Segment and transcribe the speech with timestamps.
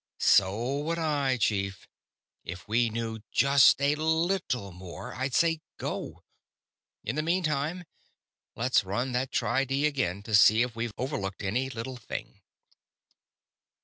[0.21, 1.87] "_"So would I, chief.
[2.43, 6.23] If we knew just a little _more I'd say go.
[7.03, 7.83] In the meantime,
[8.55, 12.41] let's run that tri di again, to see if we've overlooked any little thing!"